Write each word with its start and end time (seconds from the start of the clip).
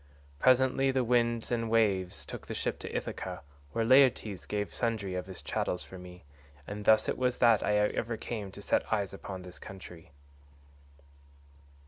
Presently 0.39 0.89
the 0.89 1.03
winds 1.03 1.51
and 1.51 1.69
waves 1.69 2.25
took 2.25 2.47
the 2.47 2.55
ship 2.55 2.79
to 2.79 2.91
Ithaca, 2.91 3.43
where 3.71 3.85
Laertes 3.85 4.47
gave 4.47 4.73
sundry 4.73 5.13
of 5.13 5.27
his 5.27 5.43
chattels 5.43 5.83
for 5.83 5.99
me, 5.99 6.23
and 6.65 6.85
thus 6.85 7.07
it 7.07 7.19
was 7.19 7.37
that 7.37 7.61
ever 7.61 8.13
I 8.15 8.17
came 8.17 8.51
to 8.53 8.63
set 8.63 8.91
eyes 8.91 9.13
upon 9.13 9.43
this 9.43 9.59
country." 9.59 10.09